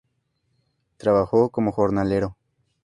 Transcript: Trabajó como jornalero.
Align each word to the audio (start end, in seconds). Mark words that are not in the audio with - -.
Trabajó 0.97 1.49
como 1.51 1.71
jornalero. 1.71 2.35